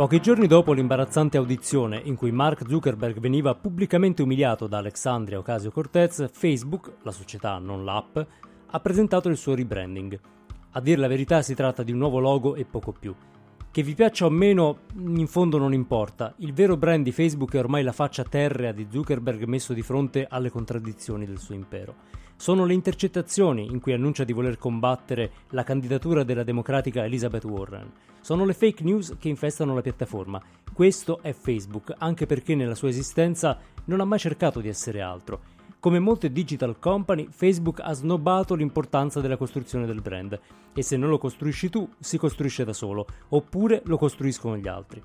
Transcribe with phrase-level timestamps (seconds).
[0.00, 6.30] Pochi giorni dopo l'imbarazzante audizione in cui Mark Zuckerberg veniva pubblicamente umiliato da Alexandria Ocasio-Cortez,
[6.32, 8.18] Facebook, la società non l'app,
[8.68, 10.18] ha presentato il suo rebranding.
[10.70, 13.14] A dire la verità si tratta di un nuovo logo e poco più.
[13.70, 16.32] Che vi piaccia o meno, in fondo non importa.
[16.38, 20.26] Il vero brand di Facebook è ormai la faccia terrea di Zuckerberg messo di fronte
[20.26, 21.94] alle contraddizioni del suo impero.
[22.40, 27.92] Sono le intercettazioni in cui annuncia di voler combattere la candidatura della democratica Elizabeth Warren.
[28.22, 30.40] Sono le fake news che infestano la piattaforma.
[30.72, 35.40] Questo è Facebook, anche perché nella sua esistenza non ha mai cercato di essere altro.
[35.80, 40.40] Come molte digital company, Facebook ha snobbato l'importanza della costruzione del brand
[40.72, 45.02] e se non lo costruisci tu, si costruisce da solo, oppure lo costruiscono gli altri.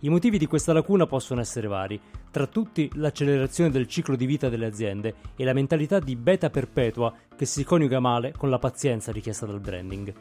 [0.00, 2.00] I motivi di questa lacuna possono essere vari,
[2.30, 7.12] tra tutti l'accelerazione del ciclo di vita delle aziende e la mentalità di beta perpetua
[7.36, 10.14] che si coniuga male con la pazienza richiesta dal branding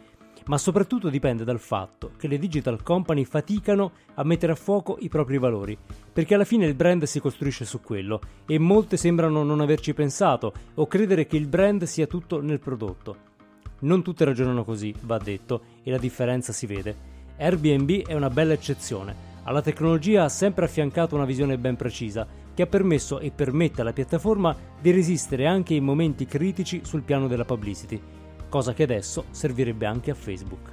[0.50, 5.08] ma soprattutto dipende dal fatto che le digital company faticano a mettere a fuoco i
[5.08, 5.78] propri valori,
[6.12, 10.52] perché alla fine il brand si costruisce su quello e molte sembrano non averci pensato
[10.74, 13.28] o credere che il brand sia tutto nel prodotto.
[13.82, 16.96] Non tutte ragionano così, va detto, e la differenza si vede.
[17.38, 19.29] Airbnb è una bella eccezione.
[19.50, 23.94] Alla tecnologia ha sempre affiancato una visione ben precisa, che ha permesso e permette alla
[23.94, 28.00] piattaforma di resistere anche in momenti critici sul piano della publicity
[28.50, 30.70] cosa che adesso servirebbe anche a Facebook.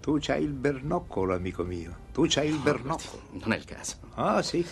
[0.00, 1.94] Tu c'hai il bernoccolo, amico mio.
[2.12, 3.22] Tu c'hai il No, bernoccolo.
[3.32, 3.96] Non è il caso.
[4.14, 4.66] Ah, sì.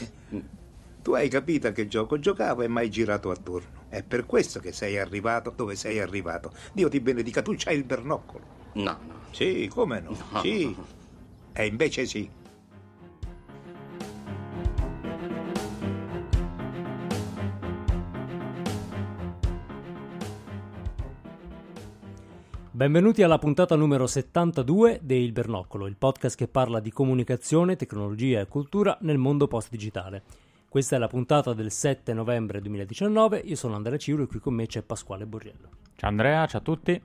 [1.07, 3.85] Tu hai capito a che gioco giocavo e mai girato attorno.
[3.89, 6.51] È per questo che sei arrivato dove sei arrivato.
[6.73, 8.45] Dio ti benedica, tu c'hai il bernoccolo.
[8.73, 9.15] No, no.
[9.31, 10.17] Sì, come no?
[10.33, 10.41] No.
[10.41, 10.75] Sì.
[11.53, 12.29] E invece sì.
[22.73, 28.41] Benvenuti alla puntata numero 72 di Il Bernoccolo, il podcast che parla di comunicazione, tecnologia
[28.41, 30.46] e cultura nel mondo post-digitale.
[30.77, 34.53] Questa è la puntata del 7 novembre 2019, io sono Andrea Ciro e qui con
[34.53, 35.71] me c'è Pasquale Borriello.
[35.95, 37.03] Ciao Andrea, ciao a tutti.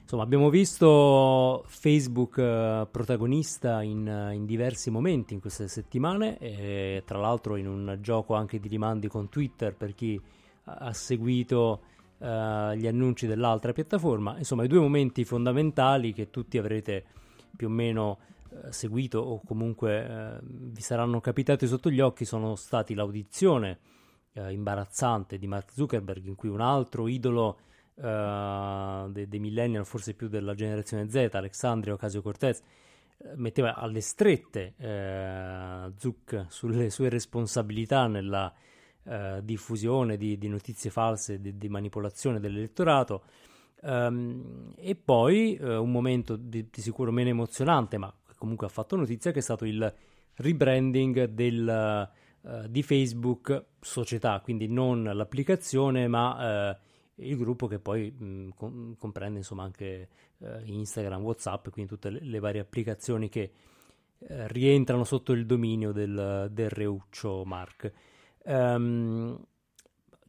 [0.00, 7.02] Insomma, abbiamo visto Facebook eh, protagonista in, eh, in diversi momenti in queste settimane, e
[7.04, 10.18] tra l'altro in un gioco anche di rimandi con Twitter per chi
[10.64, 11.82] ha seguito
[12.16, 14.38] eh, gli annunci dell'altra piattaforma.
[14.38, 17.04] Insomma, i due momenti fondamentali che tutti avrete
[17.54, 18.18] più o meno
[18.70, 23.78] seguito o comunque eh, vi saranno capitati sotto gli occhi sono stati l'audizione
[24.32, 27.58] eh, imbarazzante di Mark Zuckerberg in cui un altro idolo
[27.96, 32.62] eh, dei, dei millennial, forse più della generazione Z, Alexandria Ocasio-Cortez,
[33.18, 38.52] eh, metteva alle strette eh, Zuck sulle sue responsabilità nella
[39.02, 43.24] eh, diffusione di, di notizie false, di, di manipolazione dell'elettorato.
[43.82, 48.96] Ehm, e poi eh, un momento di, di sicuro meno emozionante, ma comunque ha fatto
[48.96, 49.94] notizia, che è stato il
[50.36, 52.10] rebranding del,
[52.42, 56.76] eh, di Facebook società, quindi non l'applicazione, ma eh,
[57.26, 60.08] il gruppo che poi mh, com- comprende insomma anche
[60.38, 63.52] eh, Instagram, WhatsApp, quindi tutte le, le varie applicazioni che
[64.22, 67.90] rientrano sotto il dominio del, del reuccio Mark.
[68.44, 69.38] Ehm,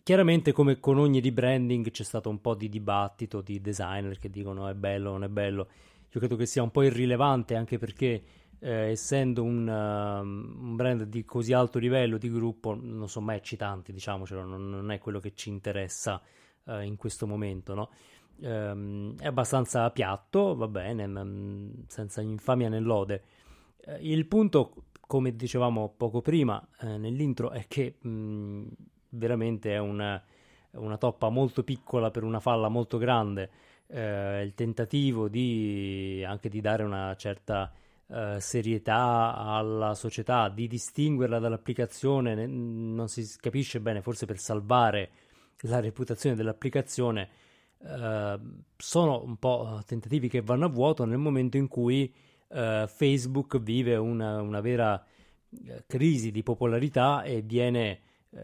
[0.02, 4.70] chiaramente, come con ogni rebranding, c'è stato un po' di dibattito di designer che dicono
[4.70, 5.68] è bello, non è bello.
[6.14, 8.24] Io credo che sia un po' irrilevante anche perché,
[8.60, 13.38] eh, essendo un, um, un brand di così alto livello di gruppo, non sono mai
[13.38, 16.22] eccitanti, diciamocelo, non, non è quello che ci interessa
[16.66, 17.90] eh, in questo momento, no?
[18.42, 23.24] Ehm, è abbastanza piatto, va bene, mh, senza infamia né lode.
[23.86, 28.64] Eh, il punto, come dicevamo poco prima eh, nell'intro, è che mh,
[29.10, 30.22] veramente è una,
[30.72, 33.50] una toppa molto piccola per una falla molto grande.
[33.94, 37.72] Eh, il tentativo di anche di dare una certa
[38.08, 45.12] eh, serietà alla società, di distinguerla dall'applicazione, ne- non si capisce bene, forse per salvare
[45.62, 47.30] la reputazione dell'applicazione,
[47.84, 48.40] eh,
[48.78, 52.14] sono un po' tentativi che vanno a vuoto nel momento in cui
[52.50, 55.04] eh, Facebook vive una, una vera
[55.68, 58.00] eh, crisi di popolarità e viene
[58.32, 58.42] eh,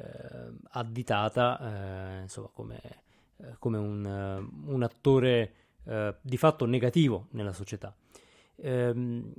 [0.72, 2.82] additata eh, insomma, come,
[3.38, 5.54] eh, come un, eh, un attore
[5.86, 7.96] eh, di fatto negativo nella società.
[8.58, 9.32] Ehm,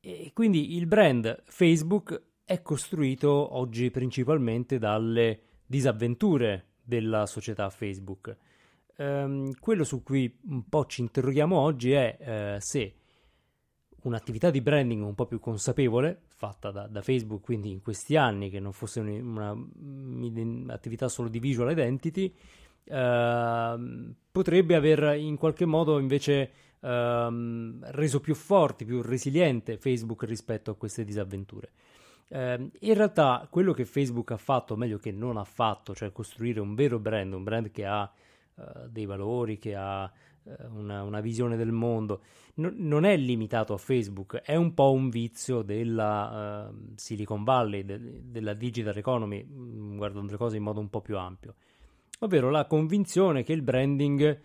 [0.00, 8.36] e quindi il brand Facebook è costruito oggi principalmente dalle disavventure della società Facebook.
[8.96, 12.94] Ehm, quello su cui un po' ci interroghiamo oggi è se
[14.06, 18.48] un'attività di branding un po' più consapevole, fatta da, da Facebook, quindi in questi anni,
[18.50, 22.34] che non fosse un'attività solo di visual identity,
[22.86, 26.50] eh, potrebbe aver in qualche modo invece
[26.80, 31.72] eh, reso più forti, più resiliente Facebook rispetto a queste disavventure.
[32.28, 36.12] Eh, in realtà quello che Facebook ha fatto, o meglio che non ha fatto, cioè
[36.12, 38.10] costruire un vero brand, un brand che ha
[38.54, 40.10] uh, dei valori, che ha
[40.42, 42.22] uh, una, una, visione del mondo,
[42.54, 47.84] no, non è limitato a Facebook, è un po' un vizio della uh, Silicon Valley,
[47.84, 51.54] de, della digital economy, mm, guardando le cose in modo un po' più ampio,
[52.20, 54.40] ovvero la convinzione che il branding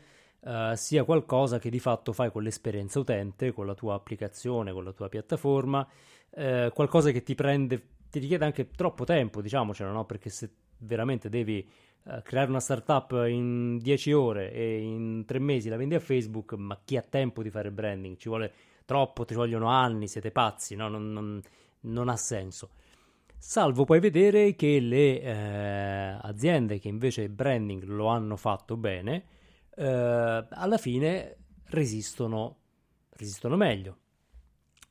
[0.73, 4.91] sia qualcosa che di fatto fai con l'esperienza utente, con la tua applicazione, con la
[4.91, 5.87] tua piattaforma,
[6.31, 10.05] eh, qualcosa che ti prende, ti richiede anche troppo tempo, diciamocelo, no?
[10.05, 15.69] Perché se veramente devi eh, creare una startup in 10 ore e in 3 mesi
[15.69, 18.17] la vendi a Facebook, ma chi ha tempo di fare branding?
[18.17, 18.53] Ci vuole
[18.85, 20.87] troppo, ti vogliono anni, siete pazzi, no?
[20.87, 21.41] Non, non,
[21.81, 22.71] non ha senso.
[23.43, 29.25] Salvo poi vedere che le eh, aziende che invece il branding lo hanno fatto bene,
[29.75, 32.57] eh, alla fine resistono,
[33.09, 33.97] resistono meglio.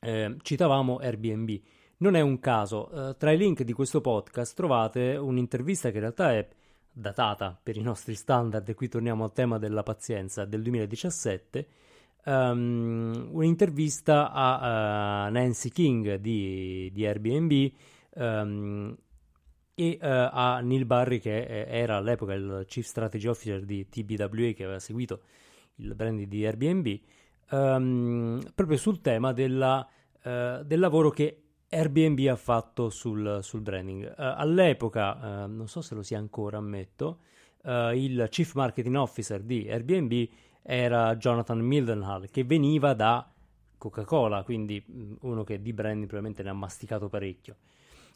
[0.01, 1.61] Eh, citavamo Airbnb.
[1.99, 6.01] Non è un caso, eh, tra i link di questo podcast trovate un'intervista che in
[6.01, 6.45] realtà è
[6.91, 11.67] datata per i nostri standard, e qui torniamo al tema della pazienza, del 2017,
[12.25, 17.71] um, ehm, un'intervista a uh, Nancy King di, di Airbnb
[18.15, 18.95] um,
[19.73, 24.63] e uh, a Neil Barry che era all'epoca il Chief Strategy Officer di TBWA che
[24.63, 25.21] aveva seguito
[25.75, 26.99] il brand di Airbnb
[27.51, 29.87] um, proprio sul tema della,
[30.23, 31.37] uh, del lavoro che
[31.69, 34.03] Airbnb ha fatto sul, sul branding.
[34.03, 37.19] Uh, all'epoca, non so se lo sia ancora, ammetto,
[37.63, 40.27] il Chief Marketing Officer di Airbnb
[40.63, 43.31] era Jonathan Mildenhall, che veniva da
[43.77, 47.55] Coca-Cola, quindi mm, uno che di branding probabilmente ne ha masticato parecchio,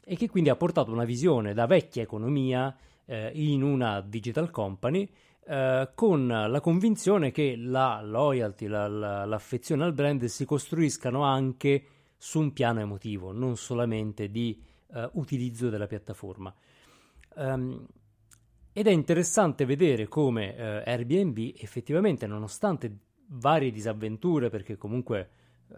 [0.05, 2.73] e che quindi ha portato una visione da vecchia economia
[3.05, 5.09] eh, in una digital company
[5.47, 11.85] eh, con la convinzione che la loyalty, la, la, l'affezione al brand si costruiscano anche
[12.17, 16.53] su un piano emotivo, non solamente di uh, utilizzo della piattaforma.
[17.35, 17.85] Um,
[18.73, 22.97] ed è interessante vedere come uh, Airbnb effettivamente, nonostante
[23.27, 25.29] varie disavventure, perché comunque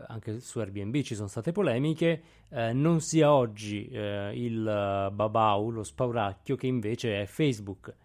[0.07, 5.83] anche su Airbnb ci sono state polemiche, eh, non sia oggi eh, il babau, lo
[5.83, 7.95] spauracchio, che invece è Facebook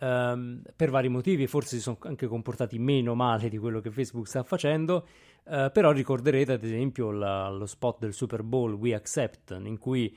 [0.00, 4.26] um, per vari motivi, forse si sono anche comportati meno male di quello che Facebook
[4.26, 5.06] sta facendo,
[5.44, 10.16] uh, però ricorderete ad esempio la, lo spot del Super Bowl We Accept, in cui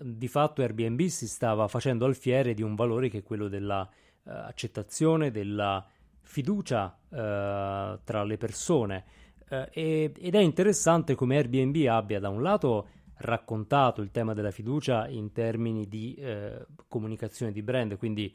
[0.00, 5.30] di fatto Airbnb si stava facendo alfiere di un valore che è quello dell'accettazione, uh,
[5.30, 5.86] della
[6.22, 9.04] fiducia uh, tra le persone.
[9.52, 14.50] Uh, e, ed è interessante come Airbnb abbia da un lato raccontato il tema della
[14.50, 18.34] fiducia in termini di uh, comunicazione di brand, quindi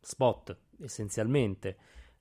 [0.00, 1.76] spot essenzialmente,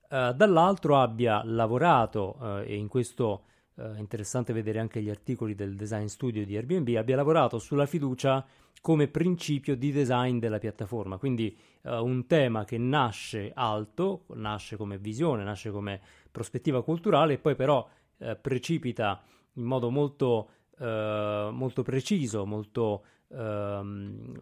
[0.09, 3.45] uh, dall'altro abbia lavorato, uh, e in questo
[3.75, 8.45] è interessante vedere anche gli articoli del design studio di Airbnb, abbia lavorato sulla fiducia
[8.81, 15.43] come principio di design della piattaforma, quindi un tema che nasce alto, nasce come visione,
[15.43, 15.99] nasce come
[16.31, 17.87] prospettiva culturale e poi però
[18.41, 19.23] precipita
[19.53, 24.41] in modo molto, molto preciso, molto ehm,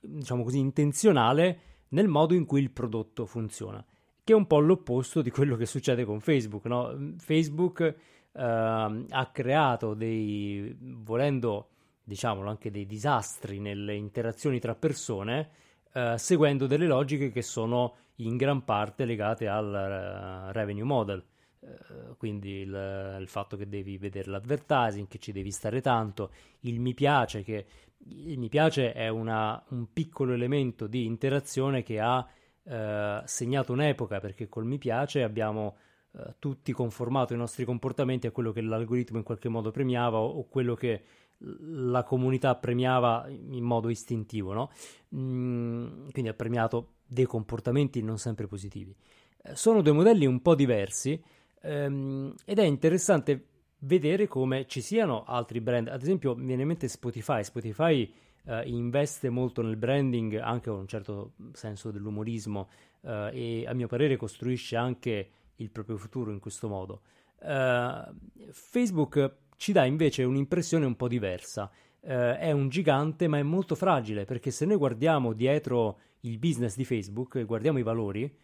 [0.00, 3.84] diciamo così, intenzionale nel modo in cui il prodotto funziona,
[4.22, 6.64] che è un po' l'opposto di quello che succede con Facebook.
[6.66, 7.14] No?
[7.18, 7.94] Facebook
[8.32, 11.68] eh, ha creato dei, volendo,
[12.04, 15.50] diciamolo, anche dei disastri nelle interazioni tra persone,
[15.92, 21.24] eh, seguendo delle logiche che sono in gran parte legate al uh, revenue model.
[21.60, 26.80] Uh, quindi il, il, fatto che devi vedere l'advertising, che ci devi stare tanto, il
[26.80, 27.66] mi piace che
[28.02, 32.26] il mi piace è una, un piccolo elemento di interazione che ha
[32.62, 35.76] eh, segnato un'epoca perché col mi piace abbiamo
[36.12, 40.38] eh, tutti conformato i nostri comportamenti a quello che l'algoritmo in qualche modo premiava o,
[40.38, 41.02] o quello che
[41.42, 44.70] la comunità premiava in modo istintivo, no?
[45.14, 48.94] mm, quindi ha premiato dei comportamenti non sempre positivi.
[49.42, 51.20] Eh, sono due modelli un po' diversi
[51.62, 53.46] ehm, ed è interessante
[53.80, 55.88] vedere come ci siano altri brand.
[55.88, 57.42] Ad esempio, mi viene in mente Spotify.
[57.42, 58.12] Spotify
[58.44, 62.68] uh, investe molto nel branding, anche con un certo senso dell'umorismo,
[63.00, 67.02] uh, e a mio parere costruisce anche il proprio futuro in questo modo.
[67.40, 68.14] Uh,
[68.50, 71.70] Facebook ci dà invece un'impressione un po' diversa.
[72.00, 76.84] è un gigante, ma è molto fragile perché se noi guardiamo dietro il business di
[76.86, 78.34] Facebook e guardiamo i valori,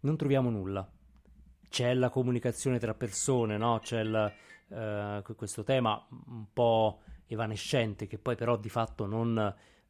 [0.00, 0.86] non troviamo nulla.
[1.68, 3.80] C'è la comunicazione tra persone, no?
[3.82, 4.30] c'è la,
[4.68, 9.32] eh, questo tema un po' evanescente che poi però di fatto non,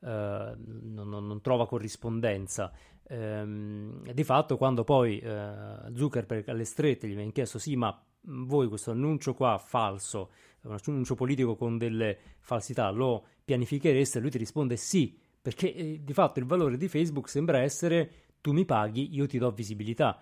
[0.00, 2.72] non, non trova corrispondenza.
[3.08, 5.54] Ehm, di fatto quando poi eh,
[5.94, 7.96] Zuckerberg alle strette gli viene chiesto sì ma
[8.28, 10.30] voi questo annuncio qua falso,
[10.62, 14.18] un annuncio politico con delle falsità, lo pianifichereste?
[14.18, 18.10] Lui ti risponde sì, perché eh, di fatto il valore di Facebook sembra essere
[18.40, 20.18] tu mi paghi, io ti do visibilità.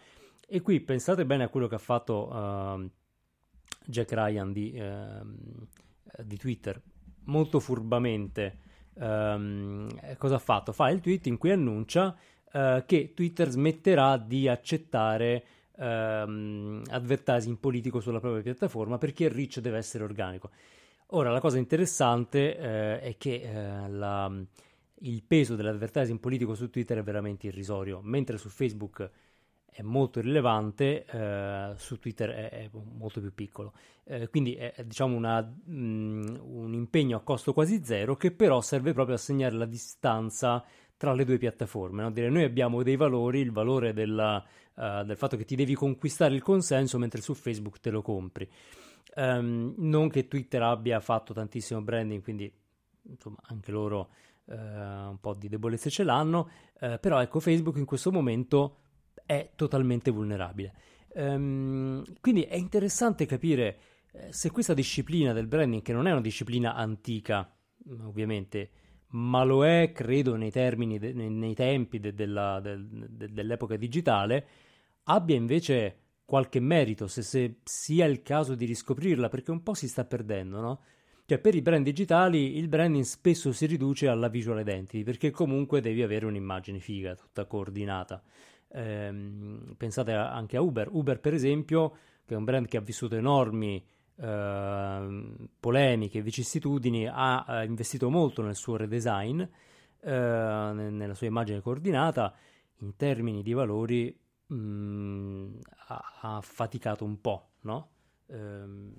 [0.46, 2.90] E qui pensate bene a quello che ha fatto uh,
[3.86, 6.80] Jack Ryan di, uh, di, Twitter,
[7.24, 8.58] molto furbamente.
[8.94, 9.88] Um,
[10.18, 10.72] cosa ha fatto?
[10.72, 12.14] Fa il tweet in cui annuncia
[12.54, 15.44] uh, che Twitter smetterà di accettare
[15.76, 20.50] um, advertising politico sulla propria piattaforma perché il reach deve essere organico.
[21.08, 24.32] Ora, la cosa interessante uh, è che uh, la,
[25.00, 29.10] il peso dell'advertising politico su Twitter è veramente irrisorio, mentre su Facebook
[29.74, 33.72] è molto rilevante, eh, su Twitter è, è, molto più piccolo.
[34.04, 38.30] Eh, quindi è, è diciamo una, mh, mm, un impegno a costo quasi zero che
[38.30, 40.64] però serve proprio a segnare la distanza
[40.96, 42.02] tra le due piattaforme.
[42.02, 42.10] No?
[42.10, 46.34] Dire noi abbiamo dei valori, il valore della, uh, del fatto che ti devi conquistare
[46.34, 48.48] il consenso mentre su Facebook te lo compri.
[49.16, 52.52] Um, non che Twitter abbia fatto tantissimo branding, quindi
[53.02, 54.10] insomma anche loro
[54.46, 56.48] uh, un po' di debolezze ce l'hanno,
[56.80, 58.78] uh, però ecco Facebook in questo momento
[59.24, 60.74] è totalmente vulnerabile.
[61.14, 63.78] Um, quindi è interessante capire
[64.30, 67.52] se questa disciplina del branding, che non è una disciplina antica,
[68.02, 68.70] ovviamente,
[69.14, 72.78] ma lo è, credo, nei termini, de, nei, tempi de, della, de,
[73.32, 74.46] dell'epoca digitale,
[75.04, 79.88] abbia invece qualche merito, se, se, sia il caso di riscoprirla, perché un po' si
[79.88, 80.80] sta perdendo, no?
[81.26, 85.80] Cioè, per i brand digitali il branding spesso si riduce alla visual identity, perché comunque
[85.80, 88.22] devi avere un'immagine figa, tutta coordinata.
[88.72, 90.88] Ehm, pensate anche a Uber.
[90.90, 93.82] Uber, per esempio, che è un brand che ha vissuto enormi
[94.16, 99.50] eh, polemiche, vicissitudini, ha, ha, investito molto nel suo redesign, eh,
[100.00, 102.34] nella sua immagine coordinata.
[102.78, 104.16] In termini di valori
[104.46, 105.54] mh, mm,
[105.88, 107.88] ha, ha, faticato un po', no?
[108.26, 108.94] Ehm...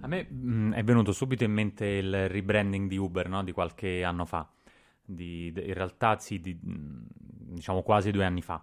[0.00, 3.42] A me mh, mm, è venuto subito in mente il rebranding di Uber no?
[3.44, 4.48] di qualche anno fa,
[5.04, 7.04] di, in realtà sì, di, mm,
[7.54, 8.62] diciamo quasi due anni fa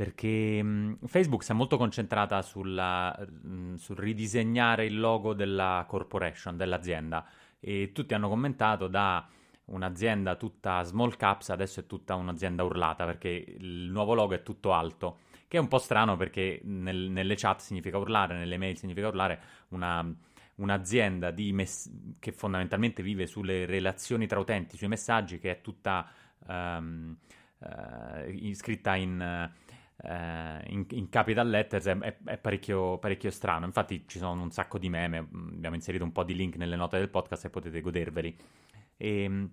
[0.00, 6.56] perché mh, Facebook si è molto concentrata sulla, mh, sul ridisegnare il logo della corporation,
[6.56, 7.26] dell'azienda.
[7.60, 9.28] E tutti hanno commentato da
[9.66, 14.72] un'azienda tutta small caps adesso è tutta un'azienda urlata perché il nuovo logo è tutto
[14.72, 15.18] alto.
[15.46, 19.38] Che è un po' strano perché nel, nelle chat significa urlare, nelle mail significa urlare.
[19.68, 20.02] Una,
[20.54, 26.10] un'azienda mess- che fondamentalmente vive sulle relazioni tra utenti, sui messaggi, che è tutta
[26.46, 27.14] um,
[27.58, 29.68] uh, scritta in
[30.02, 33.66] eh, in, in, capital letters è, è, è parecchio, parecchio, strano.
[33.66, 36.76] Infatti ci sono un sacco di meme, mm, abbiamo inserito un po' di link nelle
[36.76, 38.36] note del podcast e potete goderveli.
[38.96, 39.50] E, ehm,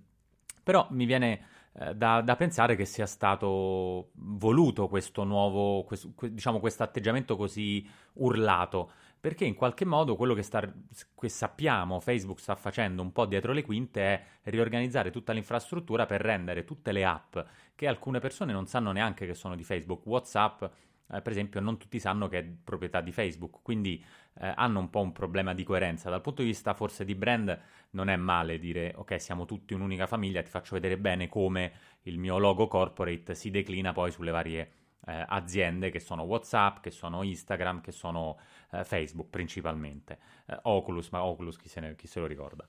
[0.63, 6.59] però mi viene eh, da, da, pensare che sia stato voluto questo nuovo, questo, diciamo
[6.59, 8.91] questo atteggiamento così urlato
[9.27, 10.73] perché in qualche modo quello che, sta,
[11.19, 16.21] che, sappiamo Facebook sta facendo un po' dietro le quinte è riorganizzare tutta l'infrastruttura per
[16.21, 17.37] rendere tutte le app
[17.75, 21.77] che alcune persone non sanno neanche che sono di Facebook, WhatsApp eh, per esempio non
[21.77, 24.01] tutti sanno che è proprietà di Facebook, quindi
[24.39, 26.09] eh, hanno un po' un problema di coerenza.
[26.09, 27.59] Dal punto di vista forse di brand
[27.91, 32.17] non è male dire ok siamo tutti un'unica famiglia, ti faccio vedere bene come il
[32.17, 34.71] mio logo corporate si declina poi sulle varie
[35.07, 38.37] eh, aziende che sono WhatsApp, che sono Instagram, che sono
[38.71, 40.19] eh, Facebook principalmente.
[40.45, 42.65] Eh, Oculus, ma Oculus chi se, ne, chi se lo ricorda.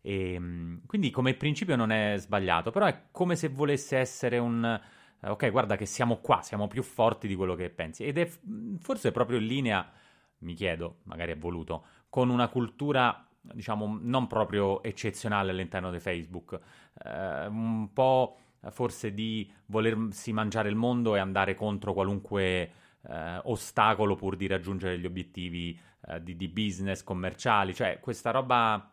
[0.00, 4.80] E, ehm, quindi come principio non è sbagliato, però è come se volesse essere un...
[5.20, 8.04] Eh, ok, guarda che siamo qua, siamo più forti di quello che pensi.
[8.04, 8.30] Ed è
[8.78, 9.90] forse proprio in linea,
[10.38, 16.58] mi chiedo, magari è voluto, con una cultura diciamo non proprio eccezionale all'interno di Facebook,
[17.04, 18.36] eh, un po'
[18.70, 22.70] forse di volersi mangiare il mondo e andare contro qualunque
[23.06, 27.74] eh, ostacolo pur di raggiungere gli obiettivi eh, di, di, business commerciali.
[27.74, 28.92] Cioè, questa roba.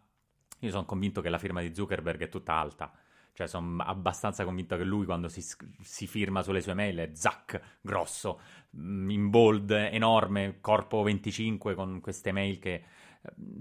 [0.60, 2.92] Io sono convinto che la firma di Zuckerberg è tutta alta.
[3.34, 5.44] Cioè, sono abbastanza convinto che lui, quando si,
[5.82, 8.40] si firma sulle sue mail, è zac, grosso,
[8.78, 12.84] mm, in bold, enorme, corpo 25 con queste mail che.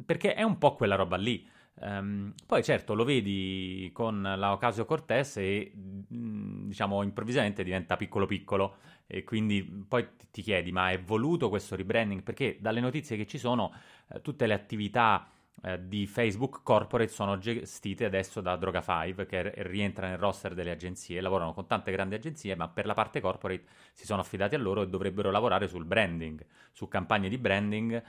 [0.05, 1.49] Perché è un po' quella roba lì.
[1.77, 8.27] Um, poi certo lo vedi con la Ocasio Cortez e mm, diciamo improvvisamente diventa piccolo
[8.27, 8.77] piccolo
[9.09, 12.23] e quindi poi ti chiedi ma è voluto questo rebranding?
[12.23, 13.73] Perché dalle notizie che ci sono
[14.09, 15.29] eh, tutte le attività
[15.63, 21.21] eh, di Facebook Corporate sono gestite adesso da Droga5 che rientra nel roster delle agenzie,
[21.21, 23.65] lavorano con tante grandi agenzie ma per la parte corporate
[23.95, 28.03] si sono affidati a loro e dovrebbero lavorare sul branding, su campagne di branding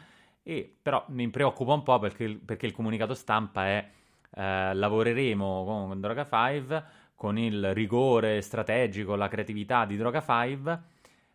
[0.47, 3.89] E però mi preoccupa un po' perché, perché il comunicato stampa è
[4.35, 6.83] eh, lavoreremo con Droga 5
[7.15, 10.81] con il rigore strategico, la creatività di Droga 5,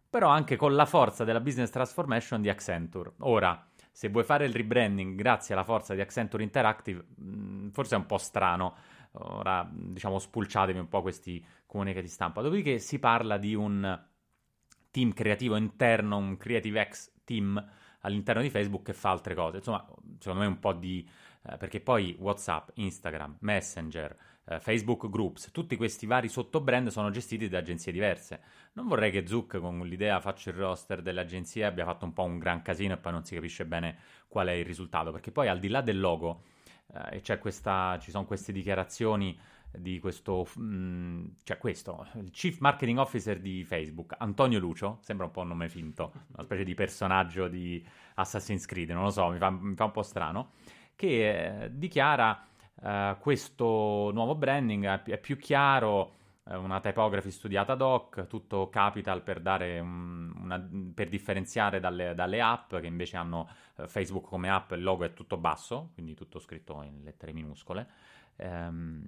[0.09, 3.15] però anche con la forza della business transformation di Accenture.
[3.21, 7.99] Ora, se vuoi fare il rebranding grazie alla forza di Accenture Interactive, mh, forse è
[7.99, 8.77] un po' strano.
[9.13, 12.43] Ora, diciamo, spulciatevi un po' questi comunicati stampa.
[12.43, 14.05] Dopodiché si parla di un
[14.93, 17.69] team creativo interno, un Creative X team
[18.01, 19.59] all'interno di Facebook che fa altre cose.
[19.59, 19.85] Insomma,
[20.19, 21.09] secondo me un po' di...
[21.43, 27.49] Eh, perché poi WhatsApp, Instagram, Messenger, eh, Facebook Groups, tutti questi vari sottobrand sono gestiti
[27.49, 28.41] da agenzie diverse.
[28.73, 32.25] Non vorrei che Zuck con l'idea faccio il roster delle agenzie abbia fatto un po'
[32.25, 33.97] un gran casino e poi non si capisce bene
[34.29, 36.43] qual è il risultato, perché poi al di là del logo
[36.93, 39.39] eh, e c'è questa, ci sono queste dichiarazioni
[39.73, 45.33] di questo, mh, cioè questo, il Chief Marketing Officer di Facebook, Antonio Lucio, sembra un
[45.33, 47.85] po' un nome finto, una specie di personaggio di
[48.15, 50.53] Assassin's Creed, non lo so, mi fa, mi fa un po' strano,
[50.97, 52.47] che eh, dichiara
[52.83, 56.19] eh, questo nuovo branding è, è più chiaro,
[56.57, 59.41] una typography studiata ad hoc, tutto capital per,
[59.81, 64.83] un, una, per differenziare dalle, dalle, app che invece hanno uh, Facebook come app, il
[64.83, 67.89] logo è tutto basso, quindi tutto scritto in lettere minuscole.
[68.43, 69.03] Um,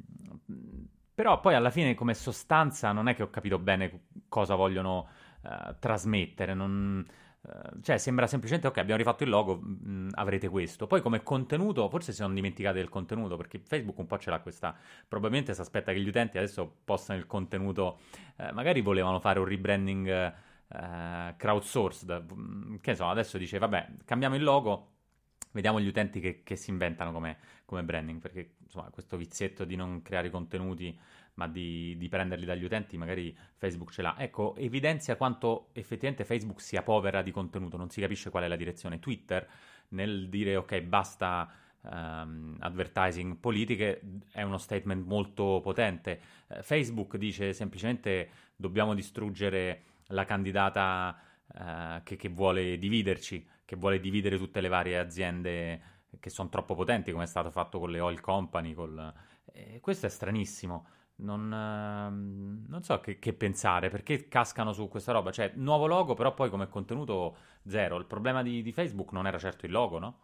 [1.15, 5.09] però poi alla fine come sostanza non è che ho capito bene cosa vogliono
[5.43, 7.07] uh, trasmettere, non,
[7.45, 10.87] Uh, cioè, sembra semplicemente, ok, abbiamo rifatto il logo, mh, avrete questo.
[10.87, 14.39] Poi come contenuto, forse si sono dimenticati del contenuto, perché Facebook un po' ce l'ha
[14.39, 14.77] questa...
[15.09, 17.99] Probabilmente si aspetta che gli utenti adesso possano il contenuto...
[18.37, 20.35] Uh, magari volevano fare un rebranding
[20.69, 24.92] uh, crowdsourced, che insomma, adesso dice, vabbè, cambiamo il logo,
[25.53, 29.77] vediamo gli utenti che, che si inventano come, come, branding, perché insomma, questo vizietto di
[29.77, 30.99] non creare contenuti
[31.35, 34.17] ma di, di, prenderli dagli utenti, magari Facebook ce l'ha.
[34.19, 38.57] Ecco, evidenzia quanto effettivamente Facebook sia povera di contenuto, non si capisce qual è la
[38.57, 38.99] direzione.
[38.99, 39.49] Twitter,
[39.89, 41.51] nel dire ok, basta
[41.83, 46.21] um, advertising politiche, è uno statement molto potente.
[46.49, 54.01] Uh, Facebook dice semplicemente dobbiamo distruggere la candidata uh, che, che vuole dividerci, che vuole
[54.01, 58.01] dividere tutte le varie aziende che sono troppo potenti, come è stato fatto con le
[58.01, 58.75] oil company.
[58.75, 59.13] Col...
[59.53, 65.13] Eh, questo è stranissimo non, ehm, non so che, che, pensare, perché cascano su questa
[65.13, 65.31] roba.
[65.31, 67.97] Cioè, nuovo logo, però poi come contenuto zero.
[67.99, 70.19] Il problema di, di Facebook non era certo il logo, no?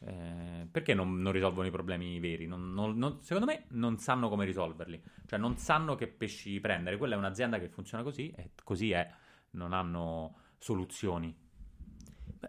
[0.00, 2.46] Eh, perché non, non, risolvono i problemi veri?
[2.46, 5.02] Non, non, secondo me non sanno come risolverli.
[5.26, 6.96] Cioè, non sanno che pesci prendere.
[6.96, 9.08] Quella è un'azienda che funziona così e così è.
[9.50, 11.42] Non hanno soluzioni.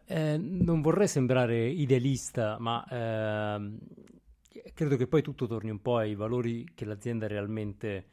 [0.06, 3.78] Eh, non vorrei sembrare idealista, ma eh,
[4.74, 8.10] credo che poi tutto torni un po' ai valori che l'azienda realmente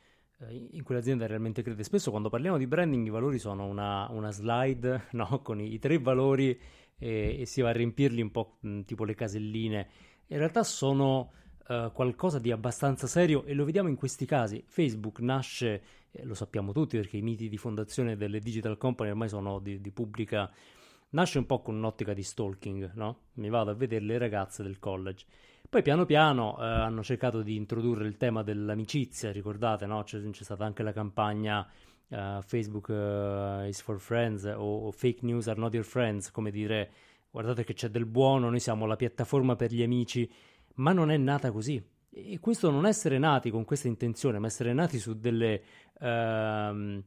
[0.49, 1.83] eh, in cui l'azienda realmente crede.
[1.83, 5.41] Spesso quando parliamo di branding i valori sono una, una slide no?
[5.43, 6.59] con i, i, tre valori
[6.99, 9.89] e, e, si va a riempirli un po' mh, tipo le caselline.
[10.29, 11.33] In realtà sono
[11.69, 14.65] uh, qualcosa di abbastanza serio e lo vediamo in questi casi.
[14.67, 19.29] Facebook nasce, eh, lo sappiamo tutti perché i miti di fondazione delle digital company ormai
[19.29, 20.51] sono di, di pubblica...
[21.13, 23.25] Nasce un po' con un'ottica di stalking, no?
[23.35, 25.27] Mi vado a vedere le ragazze del college.
[25.69, 30.03] Poi piano piano eh, hanno cercato di introdurre il tema dell'amicizia, ricordate, no?
[30.03, 31.67] c'è, c'è, stata anche la campagna
[32.09, 36.51] uh, Facebook uh, is for friends o, o, fake news are not your friends, come
[36.51, 36.91] dire
[37.31, 40.31] guardate che c'è del buono, noi siamo la piattaforma per gli amici,
[40.75, 41.83] ma non è nata così.
[42.11, 45.63] E questo non essere nati con questa intenzione, ma essere nati su delle,
[46.01, 47.03] uh,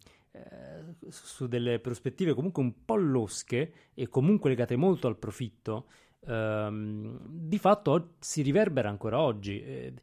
[1.10, 5.88] su delle prospettive comunque un po' losche e comunque legate molto al profitto,
[6.26, 9.62] ehm, di fatto si riverbera ancora oggi.
[9.62, 9.94] Eh,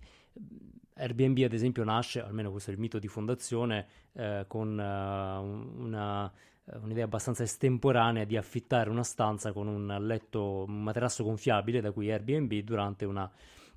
[0.94, 6.30] Airbnb, ad esempio, nasce, almeno questo è il mito di fondazione, eh, con uh, una,
[6.80, 12.10] un'idea abbastanza estemporanea di affittare una stanza con un letto, un materasso gonfiabile, da cui
[12.10, 13.30] Airbnb, durante una,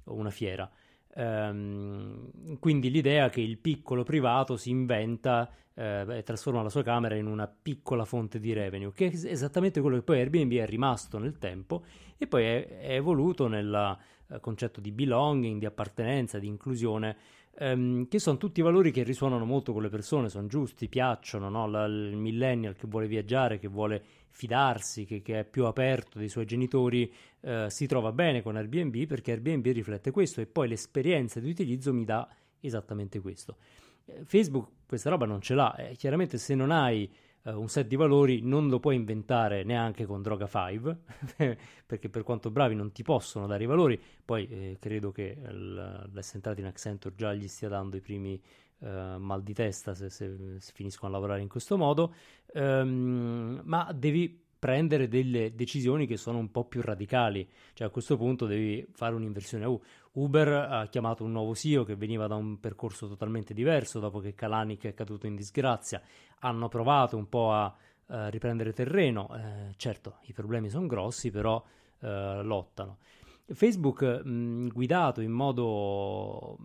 [0.06, 0.70] una fiera.
[1.18, 7.16] Um, quindi l'idea che il piccolo privato si inventa eh, e trasforma la sua camera
[7.16, 11.18] in una piccola fonte di revenue, che è esattamente quello che poi Airbnb è rimasto
[11.18, 11.84] nel tempo
[12.18, 13.98] e poi è, è evoluto nel
[14.28, 17.16] uh, concetto di belonging, di appartenenza, di inclusione,
[17.60, 21.68] um, che sono tutti valori che risuonano molto con le persone, sono giusti, piacciono, no?
[21.68, 26.28] La, il millennial che vuole viaggiare, che vuole fidarsi, che, che, è più aperto dei
[26.30, 31.40] suoi genitori, eh, si trova bene con Airbnb perché Airbnb riflette questo e poi l'esperienza
[31.40, 32.28] di utilizzo mi dà
[32.60, 33.58] esattamente questo.
[34.06, 37.10] Eh, Facebook questa roba non ce l'ha, eh, chiaramente se non hai
[37.46, 40.98] eh, un set di valori non lo puoi inventare neanche con Droga 5
[41.86, 46.36] perché per quanto bravi non ti possono dare i valori, poi eh, credo che l'essere
[46.36, 48.42] entrato in Accenture già gli stia dando i primi
[48.80, 52.14] uh, mal di testa se, se, se, finiscono a lavorare in questo modo,
[52.54, 57.48] um, ma devi prendere delle decisioni che sono un po' più radicali.
[57.74, 59.80] Cioè a questo punto devi fare un'inversione U.
[60.14, 64.34] Uber ha chiamato un nuovo CEO che veniva da un percorso totalmente diverso dopo che
[64.34, 66.02] Kalanick è caduto in disgrazia.
[66.40, 69.30] Hanno provato un po' a uh, riprendere terreno.
[69.36, 71.64] Eh, certo, i problemi sono grossi, però
[72.00, 72.08] uh,
[72.42, 72.98] lottano.
[73.46, 76.58] Facebook mh, guidato in modo,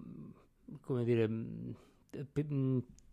[0.80, 1.74] come dire, mh,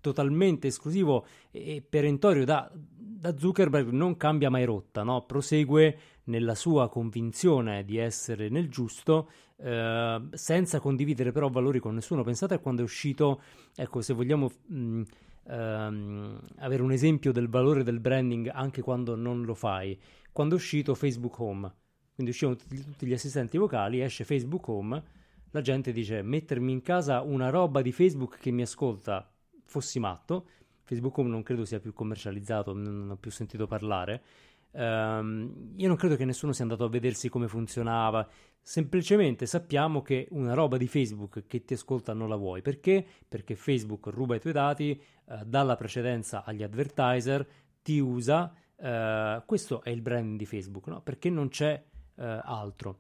[0.07, 5.25] totalmente esclusivo e perentorio da, da, Zuckerberg non cambia mai rotta, no?
[5.25, 12.23] prosegue nella sua convinzione di essere nel giusto eh, senza condividere però valori con nessuno.
[12.23, 13.41] Pensate a quando è uscito,
[13.75, 15.01] ecco se vogliamo mh,
[15.47, 19.99] ehm, avere un esempio del valore del branding anche quando non lo fai,
[20.31, 21.73] quando è uscito Facebook Home,
[22.13, 25.03] quindi uscivano tutti, tutti gli assistenti vocali, esce Facebook Home,
[25.51, 29.31] la gente dice mettermi in casa una roba di Facebook che mi ascolta
[29.67, 30.47] fossi matto.
[30.83, 34.23] Facebook non credo sia più commercializzato, non ho più sentito parlare.
[34.71, 38.27] Um, io non credo che nessuno sia andato a vedersi come funzionava.
[38.61, 42.61] Semplicemente sappiamo che una roba di Facebook che ti ascolta non la vuoi.
[42.61, 43.05] Perché?
[43.27, 47.45] Perché Facebook ruba i tuoi dati, uh, dà la precedenza agli advertiser,
[47.81, 48.53] ti usa.
[48.77, 51.01] Uh, questo è il brand di Facebook, no?
[51.01, 51.83] Perché non c'è
[52.15, 52.99] uh, altro.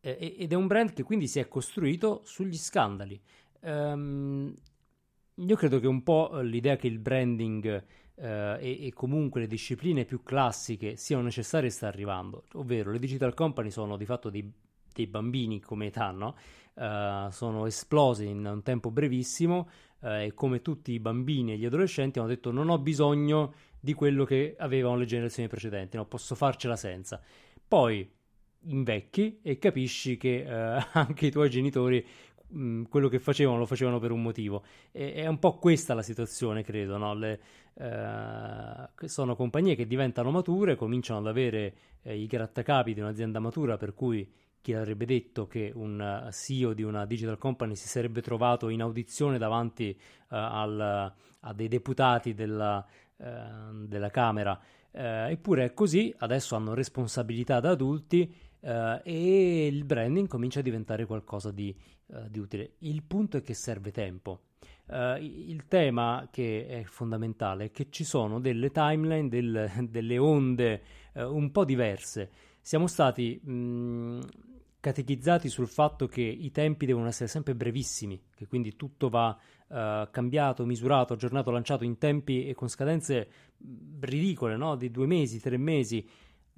[0.00, 3.20] ed è un brand che quindi si è costruito sugli scandali.
[3.60, 4.54] Um,
[5.36, 9.46] io credo che un po' eh, l'idea che il branding eh, e, e, comunque le
[9.46, 14.50] discipline più classiche siano necessarie sta arrivando, ovvero le digital company sono di fatto dei,
[14.92, 16.36] dei bambini come età, no?
[16.74, 19.68] uh, sono esplose in un tempo brevissimo
[20.00, 23.94] uh, e come tutti i bambini e gli adolescenti hanno detto non ho bisogno di
[23.94, 26.06] quello che avevano le generazioni precedenti, no?
[26.06, 27.20] posso farcela senza.
[27.66, 28.08] Poi
[28.66, 32.04] invecchi e capisci che uh, anche i tuoi genitori
[32.88, 34.62] quello che facevano lo facevano per un motivo.
[34.90, 36.96] E, è un po' questa la situazione, credo.
[36.98, 37.14] No?
[37.14, 37.40] Le,
[37.74, 43.76] eh, sono compagnie che diventano mature, cominciano ad avere eh, i grattacapi di un'azienda matura,
[43.76, 48.68] per cui chi avrebbe detto che un CEO di una digital company si sarebbe trovato
[48.68, 52.86] in audizione davanti uh, al, a dei deputati della,
[53.16, 53.24] uh,
[53.86, 54.58] della Camera.
[54.92, 58.32] Uh, eppure è così, adesso hanno responsabilità da adulti
[58.64, 61.74] e il branding comincia a diventare qualcosa di
[62.12, 62.74] uh, di utile.
[62.78, 64.42] Il punto è che serve tempo.
[64.86, 70.82] Uh, il tema che è fondamentale è che ci sono delle timeline, del, delle onde
[71.14, 72.30] uh, un po' diverse.
[72.60, 74.20] Siamo stati mh,
[74.80, 79.36] catechizzati sul fatto che i tempi devono essere sempre brevissimi, che quindi tutto va
[79.68, 83.28] uh, cambiato, misurato, aggiornato, lanciato in tempi e con scadenze
[84.00, 84.76] ridicole, no?
[84.76, 86.06] di due mesi, tre mesi.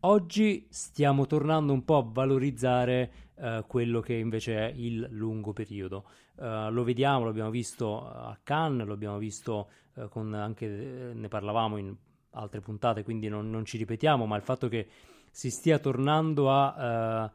[0.06, 6.04] Oggi stiamo tornando un po' a valorizzare uh, quello che invece è il lungo periodo.
[6.36, 11.78] Uh, lo vediamo, l'abbiamo visto a Cannes, lo abbiamo visto uh, con anche, ne parlavamo
[11.78, 11.96] in
[12.32, 14.88] altre puntate, quindi non, non, ci ripetiamo, ma il fatto che
[15.30, 17.32] si stia tornando a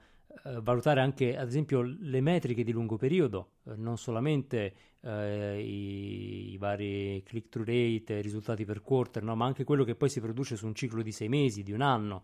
[0.61, 7.67] valutare anche, ad esempio, le metriche di lungo periodo, non solamente i, i, vari click-through
[7.67, 9.35] rate, risultati per quarter, no?
[9.35, 11.81] ma anche quello che poi si produce su un ciclo di sei mesi, di un
[11.81, 12.21] anno.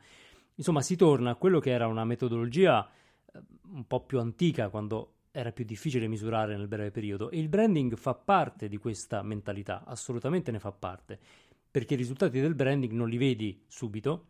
[0.55, 3.41] Insomma, si torna a quello che era una metodologia eh,
[3.71, 7.29] un po' più antica, quando era più difficile misurare nel breve periodo.
[7.29, 11.19] E il branding fa parte di questa mentalità, assolutamente ne fa parte,
[11.69, 14.27] perché i risultati del branding non li vedi subito,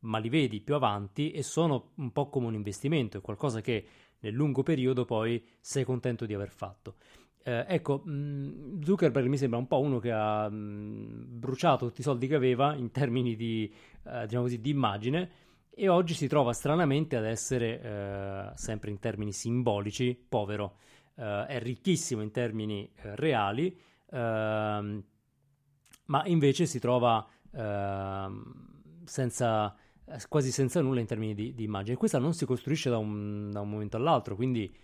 [0.00, 3.86] ma li vedi più avanti e sono un po' come un investimento, è qualcosa che
[4.20, 6.96] nel lungo periodo poi sei contento di aver fatto.
[7.44, 12.04] Eh, ecco, mm, Zuckerberg mi sembra un po' uno che ha mm, bruciato tutti i
[12.04, 13.72] soldi che aveva in termini di,
[14.04, 15.30] eh, diciamo così, di immagine
[15.74, 20.76] e oggi si trova stranamente ad essere, eh, sempre in termini simbolici, povero.
[21.14, 23.78] Eh, è ricchissimo in termini eh, reali,
[24.10, 25.02] ehm,
[26.06, 31.96] ma invece si trova ehm, senza, eh, quasi senza nulla in termini di, di immagine.
[31.96, 34.74] Questa non si costruisce da un, da un momento all'altro, quindi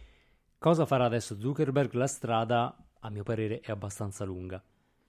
[0.59, 1.93] cosa farà adesso Zuckerberg?
[1.93, 4.63] La strada, a mio parere, è abbastanza lunga.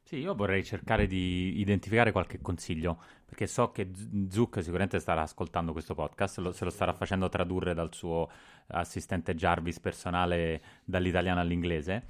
[0.10, 3.92] Sì, io vorrei cercare di identificare qualche consiglio, perché so che
[4.28, 8.28] Zuck sicuramente starà ascoltando questo podcast, lo, se lo starà facendo tradurre dal suo
[8.70, 12.06] assistente Jarvis personale dall'italiano all'inglese,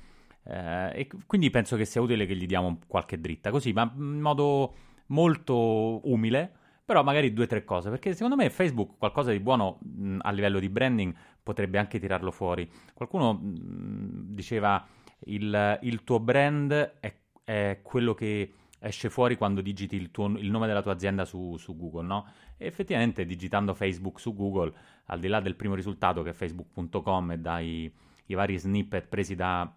[0.46, 4.22] eh, e quindi penso che sia utile che gli diamo qualche dritta, così, ma in
[4.22, 4.76] modo
[5.08, 6.50] molto umile,
[6.86, 10.32] però magari due o tre cose, perché secondo me Facebook qualcosa di buono mh, a
[10.32, 12.66] livello di branding potrebbe anche tirarlo fuori.
[12.94, 14.88] Qualcuno mh, diceva
[15.26, 17.14] il, il tuo brand è
[17.50, 21.58] è quello che esce fuori quando digiti il, tuo, il nome della tua azienda su,
[21.58, 22.28] su, Google, no?
[22.58, 24.72] E effettivamente digitando Facebook su Google,
[25.06, 27.92] al di là del primo risultato che è facebook.com e dai
[28.28, 29.72] i vari snippet presi da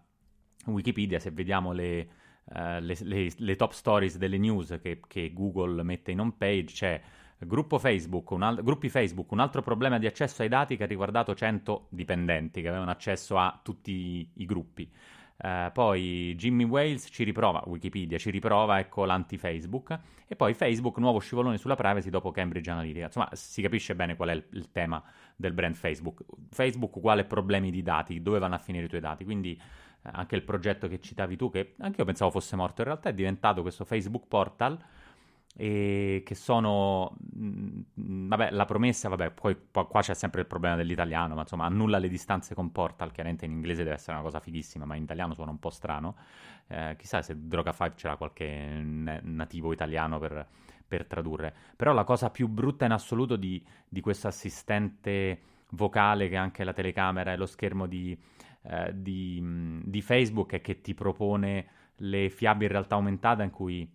[0.66, 2.08] Wikipedia, se vediamo le,
[2.44, 6.74] uh, le, le, le top stories delle news che, che, Google mette in home page,
[6.74, 7.00] c'è
[7.78, 11.86] Facebook, al- gruppi Facebook, un altro problema di accesso ai dati che ha riguardato 100
[11.88, 14.90] dipendenti che avevano accesso a tutti i gruppi.
[15.42, 19.98] Uh, poi Jimmy Wales ci riprova, Wikipedia ci riprova, ecco l'anti-Facebook.
[20.28, 23.06] E poi Facebook, nuovo scivolone sulla privacy dopo Cambridge Analytica.
[23.06, 25.02] Insomma, si capisce bene qual è il, il tema
[25.34, 26.22] del brand Facebook.
[26.50, 29.24] Facebook uguale problemi di dati, dove vanno a finire i tuoi dati.
[29.24, 29.60] Quindi
[30.04, 33.08] eh, anche il progetto che citavi tu, che anche io pensavo fosse morto, in realtà
[33.08, 34.78] è diventato questo Facebook Portal
[35.54, 41.34] e che sono mm, vabbè la promessa vabbè poi, qua c'è sempre il problema dell'italiano
[41.34, 44.86] ma insomma annulla le distanze con Portal chiaramente in inglese deve essere una cosa fighissima
[44.86, 46.16] ma in italiano suona un po' strano.
[46.68, 50.46] Eh, chissà se Droga 5 c'era qualche nativo italiano per,
[50.86, 51.54] per, tradurre.
[51.76, 56.72] Però la cosa più brutta in assoluto di, di questo assistente vocale che anche la
[56.72, 58.16] telecamera e lo schermo di,
[58.62, 63.88] eh, di, di Facebook è che ti propone le fiabe in realtà aumentata in cui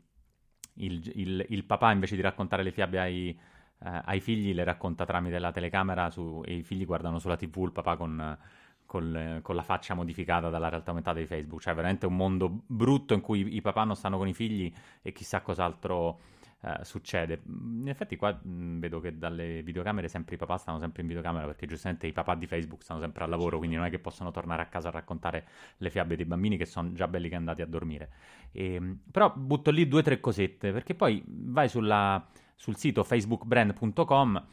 [0.78, 5.06] il, il, il, papà invece di raccontare le fiabe ai, eh, ai, figli le racconta
[5.06, 8.38] tramite la telecamera su, e i figli guardano sulla tv il papà con,
[8.86, 11.62] con, con, la faccia modificata dalla realtà aumentata di Facebook.
[11.62, 15.12] Cioè veramente un mondo brutto in cui i papà non stanno con i figli e
[15.12, 16.20] chissà cos'altro
[16.62, 17.42] eh, succede.
[17.46, 21.46] In effetti qua mh, vedo che dalle videocamere sempre i papà stanno sempre in videocamera
[21.46, 24.32] perché giustamente i papà di Facebook stanno sempre al lavoro, quindi non è che possono
[24.32, 25.46] tornare a casa a raccontare
[25.78, 28.10] le fiabe dei bambini che sono già belli che andati a dormire.
[28.52, 33.04] E, ehm, però butto lì due o tre cosette perché poi vai sulla, sul sito
[33.04, 34.46] facebookbrand.com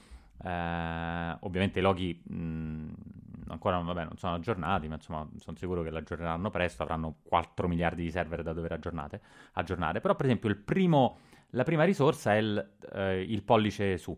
[0.42, 2.92] eh, ovviamente i loghi mh,
[3.48, 8.02] ancora vabbè, non sono aggiornati, ma insomma sono sicuro che l'aggiorneranno presto, avranno 4 miliardi
[8.02, 10.00] di server da dover aggiornare.
[10.00, 11.18] Però per esempio il primo
[11.54, 14.16] la prima risorsa è il, eh, il pollice su,